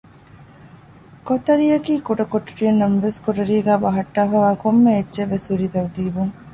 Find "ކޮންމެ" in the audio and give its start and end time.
4.63-4.91